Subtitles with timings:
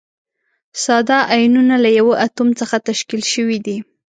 [0.83, 3.77] ساده ایونونه له یوه اتوم څخه تشکیل شوي دي.